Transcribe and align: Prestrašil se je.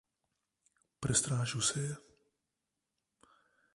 Prestrašil 0.99 1.61
se 1.61 1.79
je. 1.85 1.95